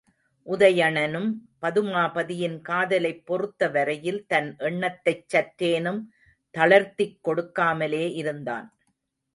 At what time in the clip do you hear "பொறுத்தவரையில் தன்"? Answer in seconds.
3.25-4.55